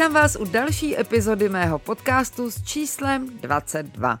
[0.00, 4.18] Vítám vás u další epizody mého podcastu s číslem 22.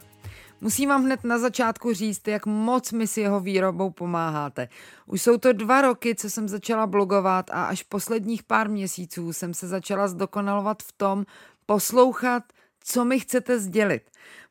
[0.60, 4.68] Musím vám hned na začátku říct, jak moc mi s jeho výrobou pomáháte.
[5.06, 9.54] Už jsou to dva roky, co jsem začala blogovat a až posledních pár měsíců jsem
[9.54, 11.24] se začala zdokonalovat v tom
[11.66, 12.42] poslouchat,
[12.84, 14.02] co mi chcete sdělit.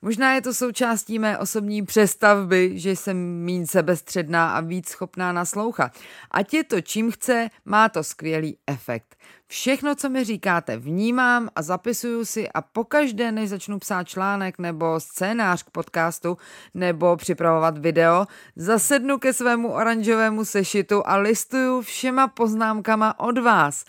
[0.01, 5.91] Možná je to součástí mé osobní přestavby, že jsem mín sebestředná a víc schopná naslouchat.
[6.31, 9.15] Ať je to čím chce, má to skvělý efekt.
[9.47, 14.99] Všechno, co mi říkáte, vnímám a zapisuju si a pokaždé, než začnu psát článek nebo
[14.99, 16.37] scénář k podcastu
[16.73, 23.85] nebo připravovat video, zasednu ke svému oranžovému sešitu a listuju všema poznámkama od vás.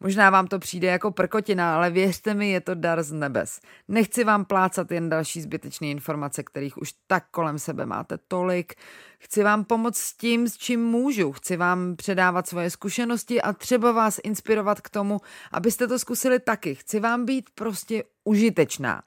[0.00, 3.60] Možná vám to přijde jako prkotina, ale věřte mi, je to dar z nebes.
[3.88, 8.74] Nechci vám plácat jen další zbytečné informace, kterých už tak kolem sebe máte tolik.
[9.22, 11.32] Chci vám pomoct s tím, s čím můžu.
[11.32, 15.20] Chci vám předávat svoje zkušenosti a třeba vás inspirovat k tomu,
[15.52, 16.74] abyste to zkusili taky.
[16.74, 19.02] Chci vám být prostě užitečná.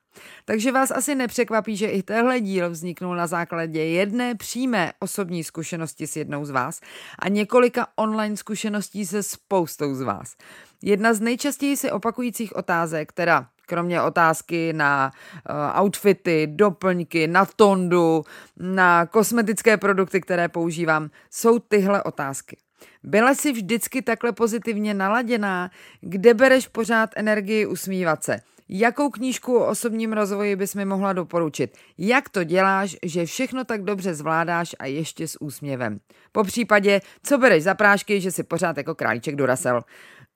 [0.46, 6.08] Takže vás asi nepřekvapí, že i tenhle díl vzniknul na základě jedné přímé osobní zkušenosti
[6.08, 6.82] s jednou z vás
[7.20, 10.36] a několika online zkušeností se spoustou z vás.
[10.82, 15.12] Jedna z nejčastěji se opakujících otázek, teda kromě otázky na
[15.50, 18.25] uh, outfity, doplňky, na tondu,
[18.57, 22.57] na kosmetické produkty, které používám, jsou tyhle otázky.
[23.03, 25.72] Byla jsi vždycky takhle pozitivně naladěná?
[26.01, 28.40] Kde bereš pořád energii usmívat se?
[28.69, 31.78] Jakou knížku o osobním rozvoji bys mi mohla doporučit?
[31.97, 36.00] Jak to děláš, že všechno tak dobře zvládáš a ještě s úsměvem?
[36.31, 39.81] Po případě, co bereš za prášky, že si pořád jako králíček dorasel?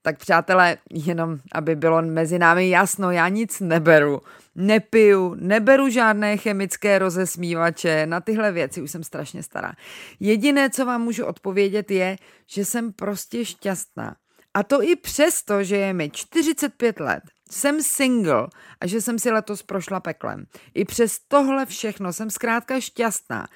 [0.08, 4.22] Tak přátelé, jenom aby bylo mezi námi jasno, já nic neberu,
[4.56, 9.74] nepiju, neberu žádné chemické rozesmívače, na tyhle věci už jsem strašně stará.
[10.20, 14.16] Jediné, co vám můžu odpovědět je, že jsem prostě šťastná.
[14.54, 18.48] A to i přesto, že je mi 45 let, jsem single
[18.82, 20.46] a že jsem si letos prošla peklem.
[20.74, 23.48] I přes tohle všechno jsem zkrátka šťastná.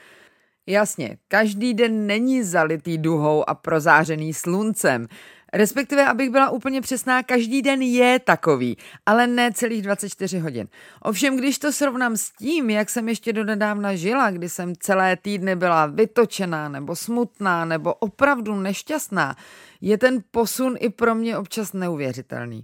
[0.67, 5.07] Jasně, každý den není zalitý duhou a prozářený sluncem.
[5.53, 10.67] Respektive, abych byla úplně přesná, každý den je takový, ale ne celých 24 hodin.
[11.01, 15.15] Ovšem, když to srovnám s tím, jak jsem ještě do nedávna žila, kdy jsem celé
[15.15, 19.35] týdny byla vytočená nebo smutná nebo opravdu nešťastná,
[19.81, 22.63] je ten posun i pro mě občas neuvěřitelný.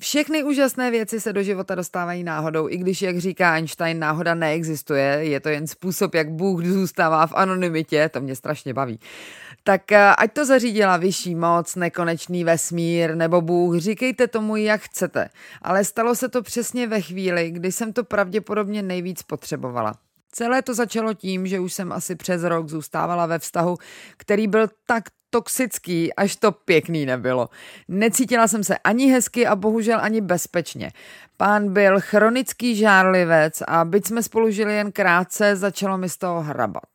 [0.00, 5.04] Všechny úžasné věci se do života dostávají náhodou, i když, jak říká Einstein, náhoda neexistuje,
[5.04, 9.00] je to jen způsob, jak Bůh zůstává v anonymitě, to mě strašně baví.
[9.64, 15.28] Tak eh, ať to zařídila vyšší moc, nekonečný vesmír nebo Bůh, říkejte tomu, jak chcete.
[15.62, 19.94] Ale stalo se to přesně ve chvíli, kdy jsem to pravděpodobně nejvíc potřebovala.
[20.36, 23.76] Celé to začalo tím, že už jsem asi přes rok zůstávala ve vztahu,
[24.16, 27.48] který byl tak toxický, až to pěkný nebylo.
[27.88, 30.92] Necítila jsem se ani hezky a bohužel ani bezpečně.
[31.36, 36.42] Pán byl chronický žárlivec a byť jsme spolu žili jen krátce, začalo mi z toho
[36.42, 36.88] hrabat.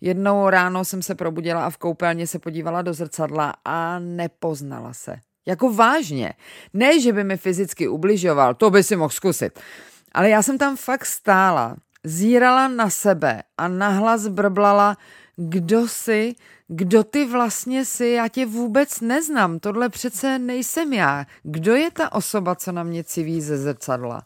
[0.00, 5.16] Jednou ráno jsem se probudila a v koupelně se podívala do zrcadla a nepoznala se.
[5.46, 6.32] Jako vážně.
[6.72, 9.60] Ne, že by mi fyzicky ubližoval, to by si mohl zkusit.
[10.12, 14.96] Ale já jsem tam fakt stála, zírala na sebe a nahlas brblala,
[15.36, 16.34] kdo jsi,
[16.68, 21.26] kdo ty vlastně jsi, já tě vůbec neznám, tohle přece nejsem já.
[21.42, 24.22] Kdo je ta osoba, co na mě civí ze zrcadla?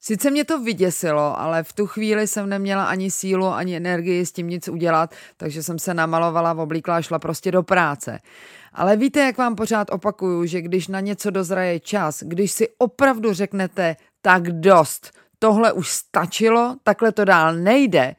[0.00, 4.32] Sice mě to vyděsilo, ale v tu chvíli jsem neměla ani sílu, ani energii s
[4.32, 8.18] tím nic udělat, takže jsem se namalovala, oblíkla a šla prostě do práce.
[8.72, 13.32] Ale víte, jak vám pořád opakuju, že když na něco dozraje čas, když si opravdu
[13.32, 15.12] řeknete tak dost,
[15.42, 18.14] tohle už stačilo, takhle to dál nejde,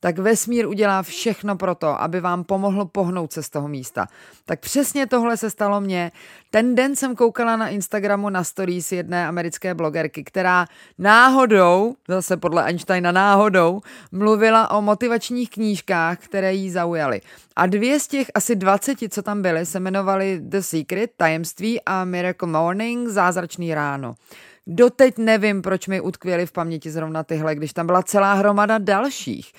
[0.00, 4.06] tak vesmír udělá všechno pro to, aby vám pomohlo pohnout se z toho místa.
[4.44, 6.12] Tak přesně tohle se stalo mně.
[6.50, 10.66] Ten den jsem koukala na Instagramu na stories jedné americké blogerky, která
[10.98, 13.80] náhodou, zase podle Einsteina náhodou,
[14.12, 17.20] mluvila o motivačních knížkách, které jí zaujaly.
[17.56, 22.04] A dvě z těch asi 20, co tam byly, se jmenovaly The Secret, Tajemství a
[22.04, 24.14] Miracle Morning, Zázračný ráno.
[24.66, 29.52] Doteď nevím, proč mi utkvěly v paměti zrovna tyhle, když tam byla celá hromada dalších.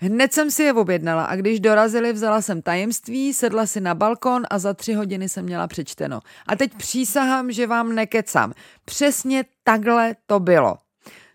[0.00, 4.42] Hned jsem si je objednala a když dorazili, vzala jsem tajemství, sedla si na balkon
[4.50, 6.20] a za tři hodiny jsem měla přečteno.
[6.46, 8.52] A teď přísahám, že vám nekecám.
[8.84, 10.76] Přesně takhle to bylo.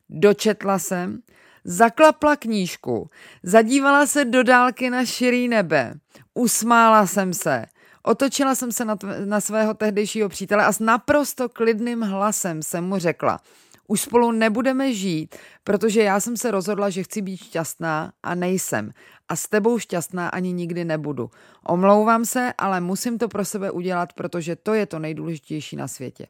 [0.10, 1.20] Dočetla jsem,
[1.64, 3.10] zaklapla knížku,
[3.44, 5.94] zadívala se do dálky na širý nebe,
[6.34, 7.66] usmála jsem se,
[8.04, 12.84] otočila jsem se na, tv- na svého tehdejšího přítele a s naprosto klidným hlasem jsem
[12.84, 13.40] mu řekla–
[13.88, 18.92] už spolu nebudeme žít, protože já jsem se rozhodla, že chci být šťastná a nejsem.
[19.30, 21.32] A s tebou šťastná ani nikdy nebudu.
[21.66, 26.28] Omlouvám se, ale musím to pro sebe udělat, protože to je to nejdůležitější na světě.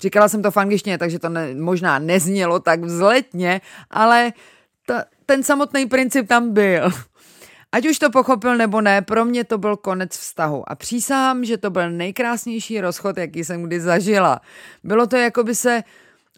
[0.00, 3.60] Říkala jsem to v angličtině, takže to ne, možná neznělo tak vzletně,
[3.90, 4.32] ale
[4.86, 6.90] ta, ten samotný princip tam byl.
[7.72, 11.58] Ať už to pochopil nebo ne, pro mě to byl konec vztahu a přísahám, že
[11.58, 14.40] to byl nejkrásnější rozchod, jaký jsem kdy zažila.
[14.84, 15.82] Bylo to, jako by se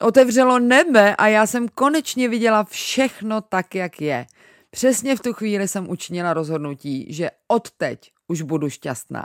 [0.00, 4.26] otevřelo nebe a já jsem konečně viděla všechno tak, jak je.
[4.70, 9.24] Přesně v tu chvíli jsem učinila rozhodnutí, že odteď už budu šťastná.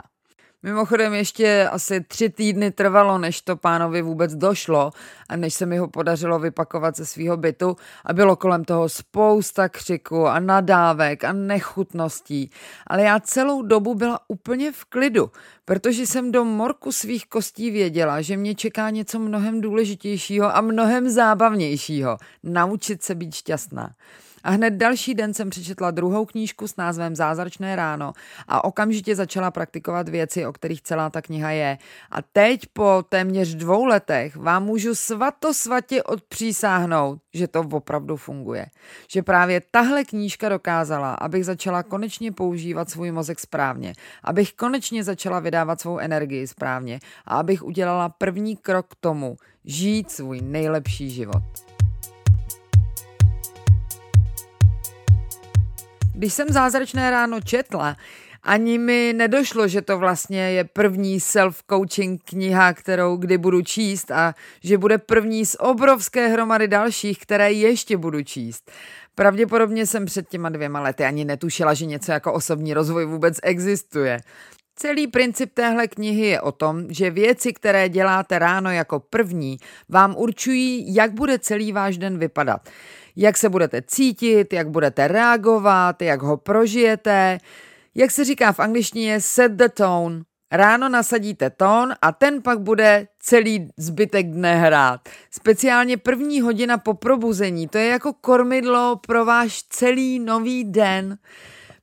[0.62, 4.90] Mimochodem ještě asi tři týdny trvalo, než to pánovi vůbec došlo
[5.28, 9.68] a než se mi ho podařilo vypakovat ze svého bytu a bylo kolem toho spousta
[9.68, 12.50] křiku a nadávek a nechutností.
[12.86, 15.30] Ale já celou dobu byla úplně v klidu,
[15.64, 21.10] protože jsem do morku svých kostí věděla, že mě čeká něco mnohem důležitějšího a mnohem
[21.10, 22.18] zábavnějšího.
[22.42, 23.94] Naučit se být šťastná.
[24.44, 28.12] A hned další den jsem přečetla druhou knížku s názvem Zázračné ráno
[28.48, 31.78] a okamžitě začala praktikovat věci, o kterých celá ta kniha je.
[32.10, 38.66] A teď po téměř dvou letech vám můžu svatosvatě odpřísáhnout, že to opravdu funguje.
[39.08, 43.92] Že právě tahle knížka dokázala, abych začala konečně používat svůj mozek správně,
[44.24, 50.10] abych konečně začala vydávat svou energii správně a abych udělala první krok k tomu, žít
[50.10, 51.69] svůj nejlepší život.
[56.20, 57.96] Když jsem zázračné ráno četla,
[58.42, 64.34] ani mi nedošlo, že to vlastně je první self-coaching kniha, kterou kdy budu číst a
[64.64, 68.70] že bude první z obrovské hromady dalších, které ještě budu číst.
[69.14, 74.20] Pravděpodobně jsem před těma dvěma lety ani netušila, že něco jako osobní rozvoj vůbec existuje.
[74.76, 79.56] Celý princip téhle knihy je o tom, že věci, které děláte ráno jako první,
[79.88, 82.68] vám určují, jak bude celý váš den vypadat
[83.20, 87.38] jak se budete cítit, jak budete reagovat, jak ho prožijete.
[87.94, 90.22] Jak se říká v angličtině set the tone.
[90.52, 95.08] Ráno nasadíte tón a ten pak bude celý zbytek dne hrát.
[95.30, 101.18] Speciálně první hodina po probuzení, to je jako kormidlo pro váš celý nový den.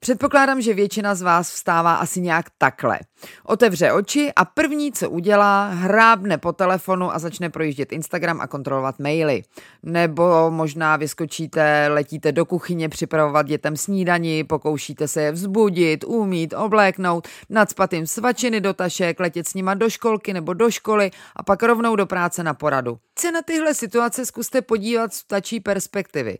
[0.07, 2.99] Předpokládám, že většina z vás vstává asi nějak takhle.
[3.43, 8.99] Otevře oči a první, co udělá, hrábne po telefonu a začne projíždět Instagram a kontrolovat
[8.99, 9.43] maily.
[9.83, 17.27] Nebo možná vyskočíte, letíte do kuchyně připravovat dětem snídani, pokoušíte se je vzbudit, umít, obléknout,
[17.49, 21.63] nadspat jim svačiny do tašek, letět s nima do školky nebo do školy a pak
[21.63, 22.99] rovnou do práce na poradu.
[23.19, 26.37] Se na tyhle situace zkuste podívat z ptačí perspektivy.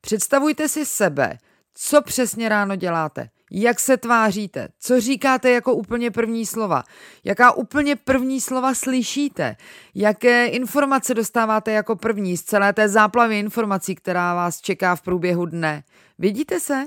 [0.00, 1.38] Představujte si sebe,
[1.80, 3.30] co přesně ráno děláte?
[3.50, 4.68] Jak se tváříte?
[4.80, 6.84] Co říkáte jako úplně první slova?
[7.24, 9.56] Jaká úplně první slova slyšíte?
[9.94, 15.46] Jaké informace dostáváte jako první z celé té záplavy informací, která vás čeká v průběhu
[15.46, 15.82] dne?
[16.18, 16.86] Vidíte se?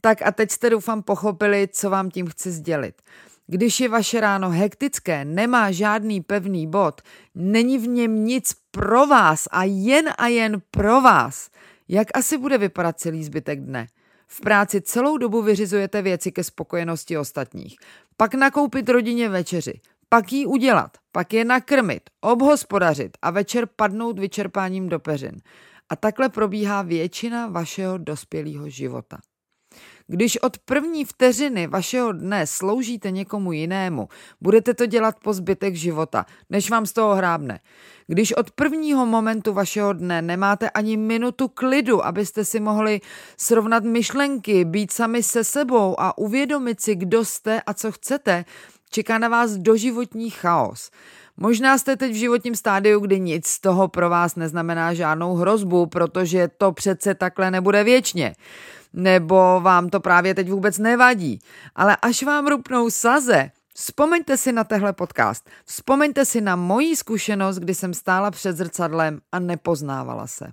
[0.00, 3.02] Tak a teď jste doufám pochopili, co vám tím chci sdělit.
[3.46, 7.02] Když je vaše ráno hektické, nemá žádný pevný bod,
[7.34, 11.50] není v něm nic pro vás a jen a jen pro vás,
[11.88, 13.86] jak asi bude vypadat celý zbytek dne?
[14.26, 17.76] V práci celou dobu vyřizujete věci ke spokojenosti ostatních.
[18.16, 24.88] Pak nakoupit rodině večeři, pak ji udělat, pak je nakrmit, obhospodařit a večer padnout vyčerpáním
[24.88, 25.40] do peřin.
[25.88, 29.18] A takhle probíhá většina vašeho dospělého života.
[30.08, 34.08] Když od první vteřiny vašeho dne sloužíte někomu jinému,
[34.40, 37.60] budete to dělat po zbytek života, než vám z toho hrábne.
[38.06, 43.00] Když od prvního momentu vašeho dne nemáte ani minutu klidu, abyste si mohli
[43.36, 48.44] srovnat myšlenky, být sami se sebou a uvědomit si, kdo jste a co chcete,
[48.90, 50.90] čeká na vás doživotní chaos.
[51.36, 55.86] Možná jste teď v životním stádiu, kdy nic z toho pro vás neznamená žádnou hrozbu,
[55.86, 58.34] protože to přece takhle nebude věčně.
[58.96, 61.38] Nebo vám to právě teď vůbec nevadí.
[61.74, 65.50] Ale až vám rupnou saze, Vzpomeňte si na tehle podcast.
[65.64, 70.52] Vzpomeňte si na moji zkušenost, kdy jsem stála před zrcadlem a nepoznávala se.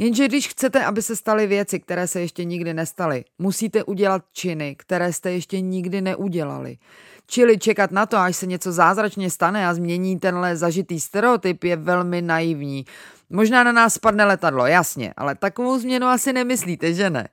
[0.00, 4.76] Jenže když chcete, aby se staly věci, které se ještě nikdy nestaly, musíte udělat činy,
[4.78, 6.78] které jste ještě nikdy neudělali.
[7.26, 11.76] Čili čekat na to, až se něco zázračně stane a změní tenhle zažitý stereotyp je
[11.76, 12.84] velmi naivní.
[13.30, 17.28] Možná na nás spadne letadlo, jasně, ale takovou změnu asi nemyslíte, že ne?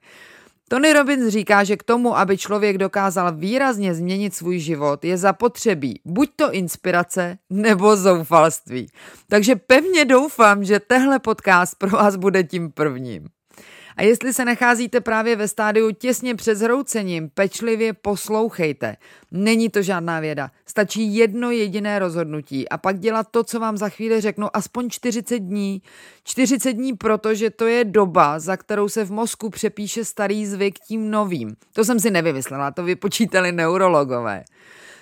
[0.70, 6.02] Tony Robbins říká, že k tomu, aby člověk dokázal výrazně změnit svůj život, je zapotřebí
[6.06, 8.88] buď to inspirace nebo zoufalství.
[9.30, 13.35] Takže pevně doufám, že tehle podcast pro vás bude tím prvním.
[13.98, 18.98] A jestli se nacházíte právě ve stádiu těsně před zhroucením, pečlivě poslouchejte.
[19.32, 20.52] Není to žádná věda.
[20.66, 25.40] Stačí jedno jediné rozhodnutí a pak dělat to, co vám za chvíli řeknu, aspoň 40
[25.40, 25.82] dní.
[26.24, 31.12] 40 dní, protože to je doba, za kterou se v mozku přepíše starý zvyk tím
[31.12, 31.56] novým.
[31.74, 34.44] To jsem si nevymyslela, to vypočítali neurologové.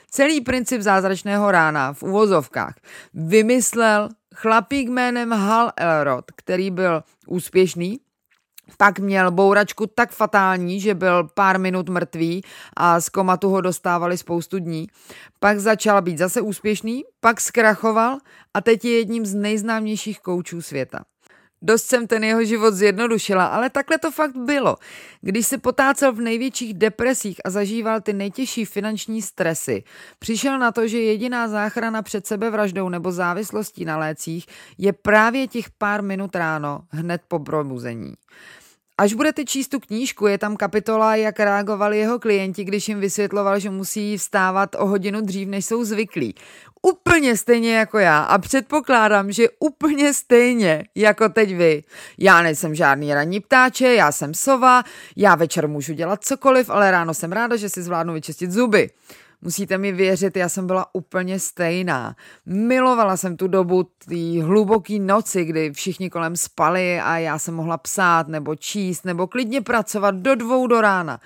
[0.10, 2.76] Celý princip zázračného rána v uvozovkách
[3.14, 8.00] vymyslel chlapík jménem Hal Elrod, který byl úspěšný,
[8.78, 12.44] pak měl bouračku tak fatální, že byl pár minut mrtvý
[12.78, 14.88] a z komatu ho dostávali spoustu dní.
[15.40, 18.18] Pak začal být zase úspěšný, pak zkrachoval
[18.54, 21.00] a teď je jedním z nejznámějších koučů světa.
[21.66, 24.76] Dost jsem ten jeho život zjednodušila, ale takhle to fakt bylo.
[25.22, 29.84] Když se potácel v největších depresích a zažíval ty nejtěžší finanční stresy,
[30.20, 34.46] přišel na to, že jediná záchrana před sebevraždou nebo závislostí na lécích
[34.78, 38.14] je právě těch pár minut ráno, hned po probuzení.
[38.98, 43.60] Až budete číst tu knížku, je tam kapitola, jak reagovali jeho klienti, když jim vysvětloval,
[43.60, 46.36] že musí vstávat o hodinu dřív, než jsou zvyklí.
[46.82, 51.84] Úplně stejně jako já a předpokládám, že úplně stejně jako teď vy.
[52.18, 54.84] Já nejsem žádný ranní ptáče, já jsem sova,
[55.16, 58.90] já večer můžu dělat cokoliv, ale ráno jsem ráda, že si zvládnu vyčistit zuby.
[59.46, 62.16] Musíte mi věřit, já jsem byla úplně stejná.
[62.46, 67.78] Milovala jsem tu dobu té hluboké noci, kdy všichni kolem spali a já jsem mohla
[67.78, 71.20] psát nebo číst nebo klidně pracovat do dvou do rána.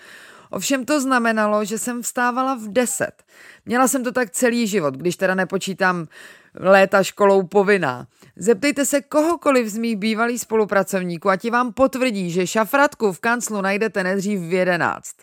[0.49, 3.23] Ovšem to znamenalo, že jsem vstávala v deset.
[3.65, 6.07] Měla jsem to tak celý život, když teda nepočítám
[6.55, 8.07] léta školou povinná.
[8.35, 13.61] Zeptejte se kohokoliv z mých bývalých spolupracovníků a ti vám potvrdí, že šafratku v kanclu
[13.61, 15.15] najdete nedřív v jedenáct.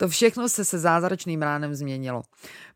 [0.00, 2.22] To všechno se se zázračným ránem změnilo.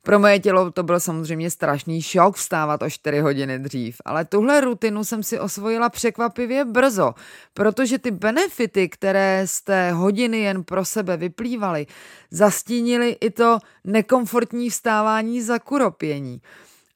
[0.03, 4.61] Pro moje tělo to byl samozřejmě strašný šok vstávat o 4 hodiny dřív, ale tuhle
[4.61, 7.15] rutinu jsem si osvojila překvapivě brzo,
[7.55, 11.87] protože ty benefity, které z té hodiny jen pro sebe vyplývaly,
[12.31, 16.41] zastínily i to nekomfortní vstávání za kuropění.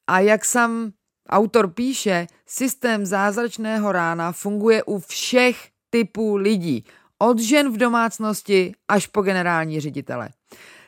[0.07, 0.91] A jak sam
[1.29, 6.85] autor píše, systém zázračného rána funguje u všech typů lidí–
[7.19, 10.29] od žen v domácnosti až po generální ředitele.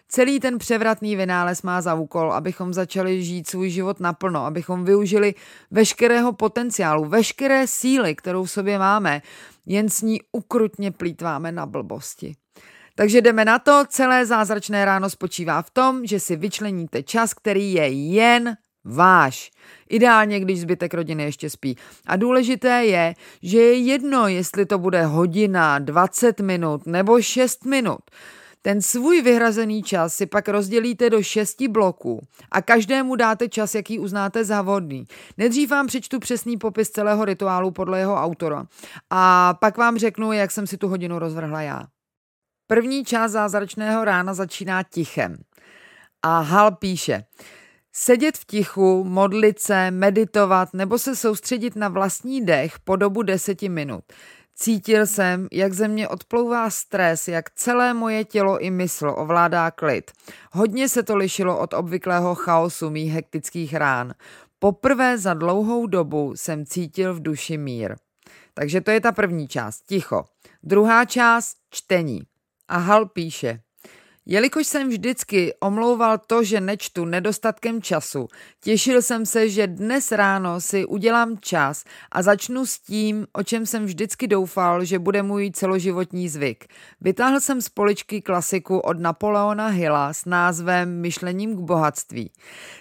[0.08, 5.36] Celý ten převratný vynález má za úkol, abychom začali žít svůj život naplno, abychom využili
[5.72, 9.22] veškerého potenciálu, veškeré síly, kterou v sobě máme,
[9.66, 12.36] jen s ní ukrutně plítváme na blbosti.
[12.96, 17.74] Takže jdeme na to, celé zázračné ráno spočívá v tom, že si vyčleníte čas, který
[17.74, 19.52] je jen váš.
[19.90, 21.78] Ideálně, když zbytek rodiny ještě spí.
[22.08, 28.02] A důležité je, že je jedno, jestli to bude hodina, 20 minut nebo 6 minut.
[28.62, 34.00] Ten svůj vyhrazený čas si pak rozdělíte do šesti bloků a každému dáte čas, jaký
[34.00, 35.06] uznáte za vhodný.
[35.38, 38.66] Nejdřív vám přečtu přesný popis celého rituálu podle jeho autora
[39.10, 41.84] a pak vám řeknu, jak jsem si tu hodinu rozvrhla já.
[42.68, 45.38] První část zázračného rána začíná tichem.
[46.24, 47.24] A Hal píše,
[47.94, 53.70] Sedět v tichu, modlit se, meditovat nebo se soustředit na vlastní dech po dobu deseti
[53.70, 54.04] minut.
[54.56, 60.12] Cítil jsem, jak ze mě odplouvá stres, jak celé moje tělo i mysl ovládá klid.
[60.52, 64.14] Hodně se to lišilo od obvyklého chaosu mých hektických rán.
[64.60, 67.96] Poprvé za dlouhou dobu jsem cítil v duši mír.
[68.54, 70.26] Takže to je ta první část, ticho.
[70.64, 72.22] Druhá část, čtení.
[72.68, 73.60] A Hal píše–
[74.26, 78.28] Jelikož jsem vždycky omlouval to, že nečtu nedostatkem času,
[78.64, 83.66] těšil jsem se, že dnes ráno si udělám čas a začnu s tím, o čem
[83.66, 86.66] jsem vždycky doufal, že bude můj celoživotní zvyk.
[87.02, 92.32] Vytáhl jsem z poličky klasiku od Napoleona Hilla s názvem Myšlením k bohatství.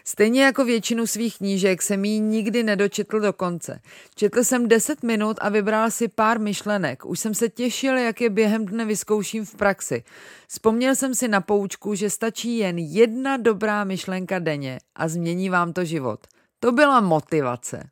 [0.05, 3.81] Stejně jako většinu svých knížek jsem ji nikdy nedočetl do konce.
[4.15, 7.07] Četl jsem 10 minut a vybral si pár myšlenek.
[7.07, 10.05] Už jsem se těšil, jak je během dne vyzkouším v praxi.
[10.53, 15.73] Vzpomněl jsem si na poučku, že stačí jen jedna dobrá myšlenka denně a změní vám
[15.73, 16.27] to život.
[16.61, 17.91] To byla motivace.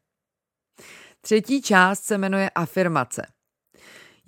[1.20, 3.26] Třetí část se jmenuje afirmace.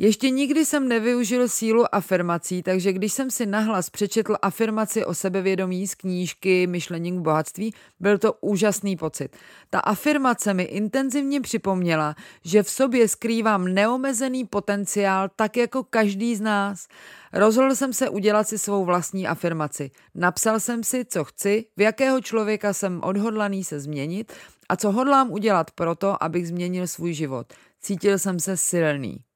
[0.03, 5.89] Ještě nikdy jsem nevyužil sílu afirmací, takže když jsem si nahlas přečetl afirmaci o sebevědomí
[5.89, 9.37] z knížky Myšlení k bohatství, byl to úžasný pocit.
[9.71, 12.15] Ta afirmace mi intenzivně připomněla,
[12.45, 16.89] že v sobě skrývám neomezený potenciál tak jako každý z nás.
[17.33, 19.91] Rozhodl jsem se udělat si svou vlastní afirmaci.
[20.15, 24.33] Napsal jsem si, co chci, v jakého člověka jsem odhodlaný se změnit
[24.69, 27.53] a co hodlám udělat proto, abych změnil svůj život.
[27.81, 29.30] Cítil jsem se silný.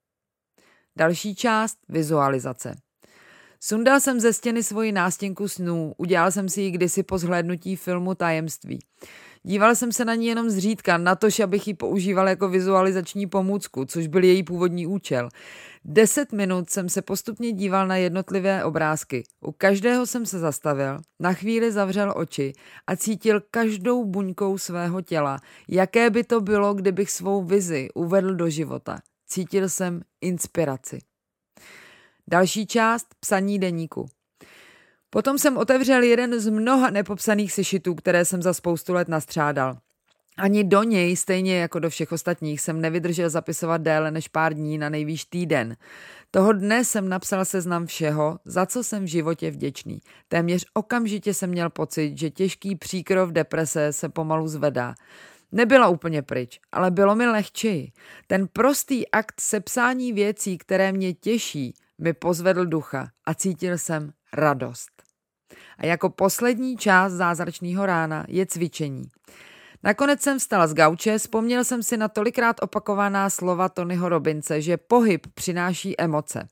[0.98, 2.74] Další část vizualizace.
[3.60, 8.14] Sundal jsem ze stěny svoji nástěnku snů, udělal jsem si ji kdysi po zhlédnutí filmu
[8.14, 8.78] Tajemství.
[9.42, 14.06] Díval jsem se na ní jenom zřídka, natož abych ji používal jako vizualizační pomůcku, což
[14.06, 15.28] byl její původní účel.
[15.84, 19.24] Deset minut jsem se postupně díval na jednotlivé obrázky.
[19.40, 22.52] U každého jsem se zastavil, na chvíli zavřel oči
[22.86, 28.50] a cítil každou buňkou svého těla, jaké by to bylo, kdybych svou vizi uvedl do
[28.50, 28.98] života.
[29.34, 30.98] Cítil jsem inspiraci.
[32.28, 34.06] Další část psaní deníku.
[35.10, 39.78] Potom jsem otevřel jeden z mnoha nepopsaných sešitů, které jsem za spoustu let nastřádal.
[40.38, 44.78] Ani do něj, stejně jako do všech ostatních, jsem nevydržel zapisovat déle než pár dní
[44.78, 45.76] na nejvýš týden.
[46.30, 50.00] Toho dne jsem napsal seznam všeho, za co jsem v životě vděčný.
[50.28, 54.94] Téměř okamžitě jsem měl pocit, že těžký příkrov deprese se pomalu zvedá.
[55.54, 57.92] Nebyla úplně pryč, ale bylo mi lehčeji.
[58.26, 64.90] Ten prostý akt sepsání věcí, které mě těší, mi pozvedl ducha a cítil jsem radost.
[65.78, 69.04] A jako poslední část zázračného rána je cvičení.
[69.84, 74.76] Nakonec jsem vstala z gauče, vzpomněl jsem si na tolikrát opakovaná slova Tonyho Robince, že
[74.76, 76.48] pohyb přináší emoce.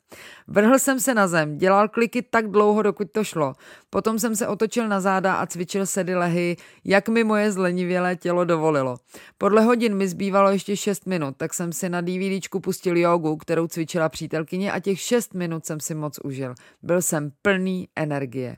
[0.47, 3.53] Vrhl jsem se na zem, dělal kliky tak dlouho, dokud to šlo.
[3.91, 8.45] Potom jsem se otočil na záda a cvičil sedy lehy, jak mi moje zlenivělé tělo
[8.45, 8.97] dovolilo.
[9.39, 13.67] Podle hodin mi zbývalo ještě 6 minut, tak jsem si na DVDčku pustil jogu, kterou
[13.67, 16.55] cvičila přítelkyně a těch 6 minut jsem si moc užil.
[16.83, 18.57] Byl jsem plný energie.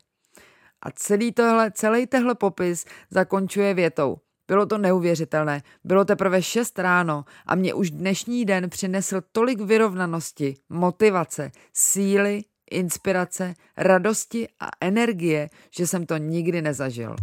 [0.82, 4.23] A celý tohle, celý tehle popis zakončuje větou.
[4.48, 5.62] Bylo to neuvěřitelné.
[5.84, 13.54] Bylo teprve 6 ráno a mě už dnešní den přinesl tolik vyrovnanosti, motivace, síly, inspirace,
[13.76, 17.16] radosti a energie, že jsem to nikdy nezažil.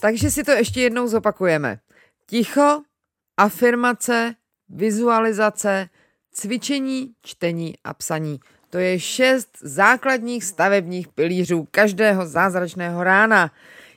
[0.00, 1.80] Takže si to ještě jednou zopakujeme.
[2.26, 2.82] Ticho,
[3.36, 4.34] afirmace,
[4.68, 5.88] vizualizace,
[6.32, 8.40] cvičení, čtení a psaní.
[8.70, 13.50] To je šest základních stavebních pilířů každého zázračného rána.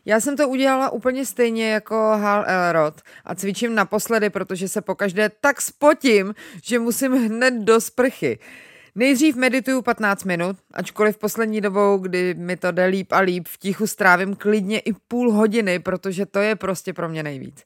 [0.06, 5.32] Já jsem to udělala úplně stejně jako Hal Elrod a cvičím naposledy, protože se pokaždé
[5.42, 8.40] tak spotím, že musím hned do sprchy.
[8.95, 13.58] Nejdřív medituju 15 minut, ačkoliv poslední dobou, kdy mi to jde líp a líp, v
[13.58, 17.63] tichu strávím klidně i půl hodiny, protože to je prostě pro mě nejvíc.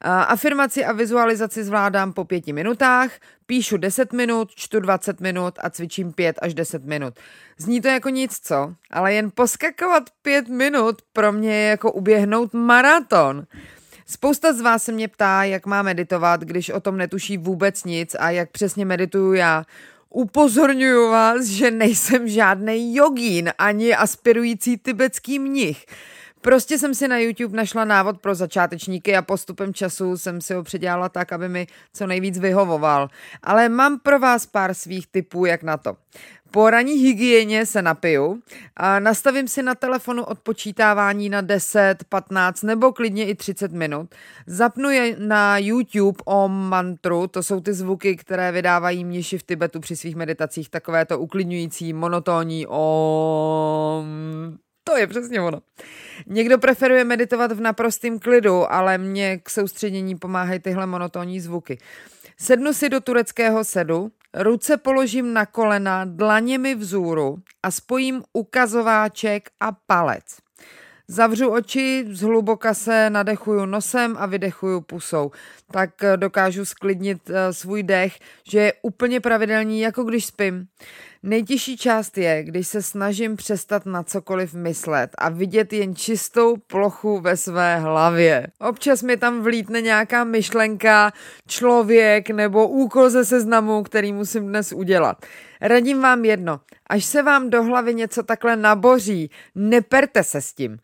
[0.00, 3.10] Afirmaci a vizualizaci zvládám po pěti minutách,
[3.46, 7.14] píšu 10 minut, čtu 20 minut a cvičím 5 až 10 minut.
[7.58, 8.74] Zní to jako nic, co?
[8.90, 13.46] Ale jen poskakovat 5 minut pro mě je jako uběhnout maraton.
[14.06, 18.16] Spousta z vás se mě ptá, jak má meditovat, když o tom netuší vůbec nic
[18.18, 19.64] a jak přesně medituju já.
[20.14, 25.86] Upozorňuji vás, že nejsem žádný jogín ani aspirující tibetský mnich.
[26.44, 30.62] Prostě jsem si na YouTube našla návod pro začátečníky a postupem času jsem si ho
[30.62, 33.08] předělala tak, aby mi co nejvíc vyhovoval.
[33.42, 35.96] Ale mám pro vás pár svých tipů, jak na to.
[36.50, 38.42] Po ranní hygieně se napiju
[38.76, 44.14] a nastavím si na telefonu odpočítávání na 10, 15 nebo klidně i 30 minut.
[44.46, 49.80] Zapnu je na YouTube o mantru, to jsou ty zvuky, které vydávají mniši v Tibetu
[49.80, 54.04] při svých meditacích, takové to uklidňující, monotónní om.
[54.84, 55.60] To je přesně ono.
[56.26, 61.78] Někdo preferuje meditovat v naprostém klidu, ale mě k soustředění pomáhají tyhle monotónní zvuky.
[62.38, 69.72] Sednu si do tureckého sedu, ruce položím na kolena, dlaněmi vzůru a spojím ukazováček a
[69.86, 70.43] palec.
[71.08, 75.30] Zavřu oči, zhluboka se nadechuju nosem a vydechuju pusou.
[75.70, 80.66] Tak dokážu sklidnit eh, svůj dech, že je úplně pravidelný, jako když spím.
[81.22, 87.20] Nejtěžší část je, když se snažím přestat na cokoliv myslet a vidět jen čistou plochu
[87.20, 88.46] ve své hlavě.
[88.60, 91.12] Občas mi tam vlítne nějaká myšlenka,
[91.48, 95.16] člověk nebo úkol ze seznamu, který musím dnes udělat.
[95.66, 100.78] Radím vám jedno, až se vám do hlavy něco takhle naboří, neperte se s tím.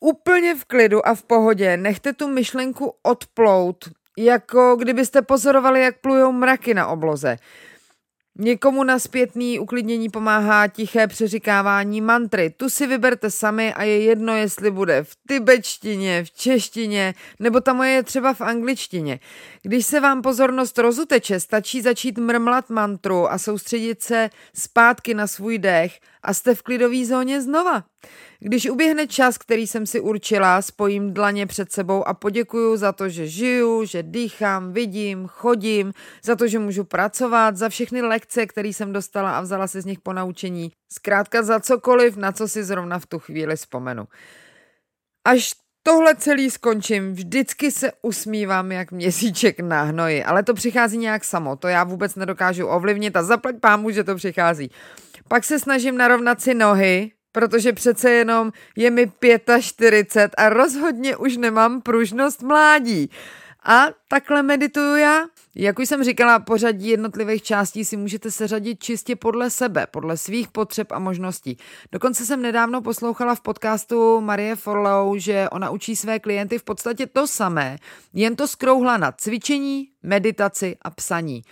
[0.00, 6.32] Úplně v klidu a v pohodě nechte tu myšlenku odplout, jako kdybyste pozorovali, jak plujou
[6.32, 7.36] mraky na obloze.
[8.38, 12.50] Někomu na zpětný uklidnění pomáhá tiché přeříkávání mantry.
[12.50, 17.72] Tu si vyberte sami a je jedno, jestli bude v tibetštině, v češtině, nebo ta
[17.72, 19.20] moje je třeba v angličtině.
[19.62, 25.58] Když se vám pozornost rozuteče, stačí začít mrmlat mantru a soustředit se zpátky na svůj
[25.58, 27.84] dech a jste v klidové zóně znova.
[28.40, 33.08] Když uběhne čas, který jsem si určila, spojím dlaně před sebou a poděkuju za to,
[33.08, 35.92] že žiju, že dýchám, vidím, chodím,
[36.24, 39.84] za to, že můžu pracovat, za všechny lekce, které jsem dostala a vzala si z
[39.84, 40.72] nich ponaučení.
[40.92, 44.04] Zkrátka za cokoliv, na co si zrovna v tu chvíli vzpomenu.
[45.26, 45.52] Až
[45.86, 51.56] tohle celý skončím, vždycky se usmívám jak měsíček na hnoji, ale to přichází nějak samo,
[51.56, 54.70] to já vůbec nedokážu ovlivnit a zaplať pámu, že to přichází.
[55.28, 59.12] Pak se snažím narovnat si nohy, protože přece jenom je mi
[59.60, 63.10] 45 a rozhodně už nemám pružnost mládí.
[63.68, 65.24] A takhle medituju já.
[65.54, 70.48] Jak už jsem říkala, pořadí jednotlivých částí si můžete seřadit čistě podle sebe, podle svých
[70.48, 71.56] potřeb a možností.
[71.92, 77.06] Dokonce jsem nedávno poslouchala v podcastu Marie Forlou, že ona učí své klienty v podstatě
[77.06, 77.78] to samé,
[78.14, 81.42] jen to skrouhla na cvičení, meditaci a psaní.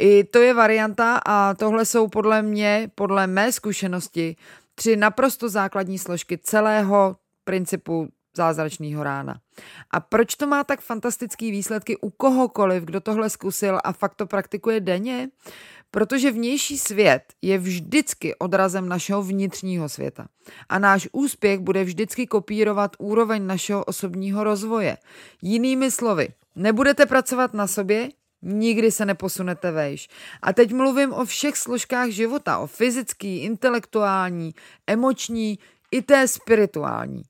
[0.00, 4.36] I to je varianta a tohle jsou podle mě, podle mé zkušenosti,
[4.74, 9.40] tři naprosto základní složky celého principu zázračného rána.
[9.90, 14.26] A proč to má tak fantastické výsledky u kohokoliv, kdo tohle zkusil a fakt to
[14.26, 15.28] praktikuje denně?
[15.90, 20.26] Protože vnější svět je vždycky odrazem našeho vnitřního světa.
[20.68, 24.96] A náš úspěch bude vždycky kopírovat úroveň našeho osobního rozvoje.
[25.42, 28.08] Jinými slovy, nebudete pracovat na sobě,
[28.42, 30.08] Nikdy se neposunete vejš.
[30.42, 34.54] A teď mluvím o všech složkách života, o fyzický, intelektuální,
[34.86, 35.58] emoční
[35.90, 37.22] i té spirituální.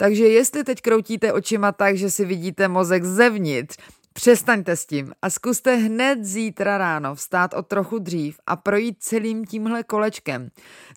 [0.00, 3.76] Takže jestli teď kroutíte očima tak, že si vidíte mozek zevnitř,
[4.18, 9.44] Přestaňte s tím a zkuste hned zítra ráno vstát o trochu dřív a projít celým
[9.44, 10.48] tímhle kolečkem.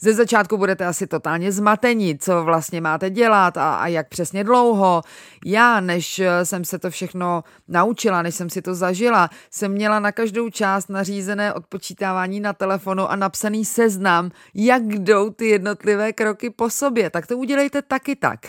[0.01, 5.01] Ze začátku budete asi totálně zmatení, co vlastně máte dělat a, a jak přesně dlouho.
[5.45, 9.99] Já, než eh, jsem se to všechno naučila, než jsem si to zažila, jsem měla
[9.99, 16.49] na každou část nařízené odpočítávání na telefonu a napsaný seznam, jak jdou ty jednotlivé kroky
[16.49, 17.09] po sobě.
[17.09, 18.39] Tak to udělejte taky tak.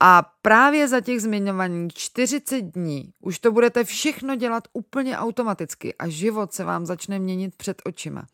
[0.00, 6.08] A právě za těch zmiňovaných 40 dní už to budete všechno dělat úplně automaticky a
[6.08, 8.26] život se vám začne měnit před očima.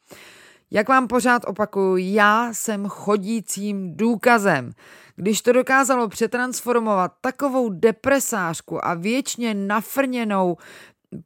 [0.70, 4.72] Jak vám pořád opakuju, já jsem chodícím důkazem.
[5.16, 10.56] Když to dokázalo přetransformovat takovou depresářku a věčně nafrněnou,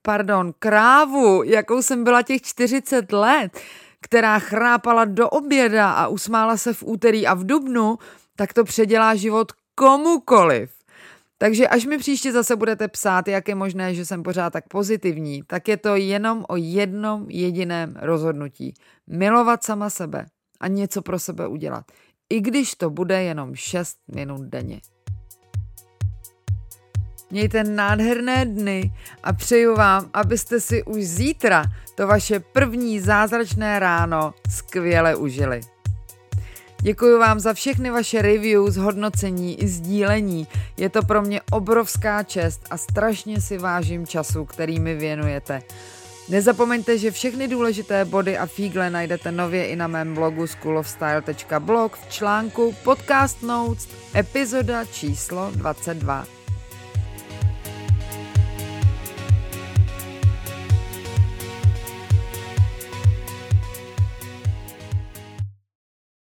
[0.03, 3.61] pardon, krávu, jakou jsem byla těch 40 let,
[4.01, 7.99] která chrápala do oběda a usmála se v úterý a v dubnu,
[8.37, 10.71] tak to předělá život komukoliv.
[11.39, 15.43] Takže až mi příště zase budete psát, jak je možné, že jsem pořád tak pozitivní,
[15.47, 18.75] tak je to jenom o jednom jediném rozhodnutí.
[19.07, 20.27] Milovat sama sebe
[20.61, 21.85] a něco pro sebe udělat.
[22.31, 24.81] I když to bude jenom 6 minut denně.
[27.31, 34.35] Mějte nádherné dny a přeju vám, abyste si už zítra to vaše první zázračné ráno
[34.51, 35.61] skvěle užili.
[36.87, 40.47] Děkuji vám za všechny vaše reviews, hodnocení i sdílení.
[40.77, 45.63] Je to pro mě obrovská čest a strašně si vážím času, který mi věnujete.
[46.29, 52.11] Nezapomeňte, že všechny důležité body a fígle najdete nově i na mém blogu schoolofstyle.blog v
[52.11, 56.36] článku Podcast Notes, epizoda číslo 22.